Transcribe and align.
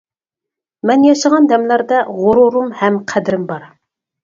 مەن 0.89 1.05
ياشىغان 1.07 1.51
دەملەردە 1.51 2.01
غۇرۇرۇم 2.23 2.75
ھەم 2.83 3.01
قەدرىم 3.15 3.47
بار. 3.55 3.71